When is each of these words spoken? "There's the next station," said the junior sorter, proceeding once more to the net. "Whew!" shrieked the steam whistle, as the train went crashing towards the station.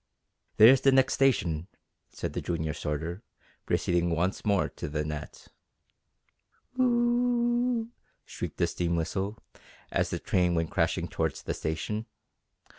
"There's 0.57 0.81
the 0.81 0.91
next 0.91 1.13
station," 1.13 1.67
said 2.09 2.33
the 2.33 2.41
junior 2.41 2.73
sorter, 2.73 3.21
proceeding 3.67 4.09
once 4.09 4.43
more 4.43 4.67
to 4.67 4.89
the 4.89 5.05
net. 5.05 5.49
"Whew!" 6.73 7.91
shrieked 8.25 8.57
the 8.57 8.65
steam 8.65 8.95
whistle, 8.95 9.37
as 9.91 10.09
the 10.09 10.17
train 10.17 10.55
went 10.55 10.71
crashing 10.71 11.07
towards 11.07 11.43
the 11.43 11.53
station. 11.53 12.07